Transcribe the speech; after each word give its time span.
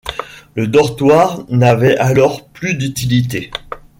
Le 0.55 0.65
dortoir 0.65 1.45
n'avait 1.51 1.95
alors 1.97 2.47
plus 2.49 2.73
d'utilité. 2.73 3.51